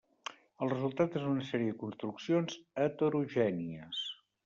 El 0.65 0.71
resultat 0.71 1.17
és 1.19 1.27
una 1.33 1.45
sèrie 1.51 1.75
de 1.75 1.77
construccions 1.83 2.59
heterogènies. 2.89 4.05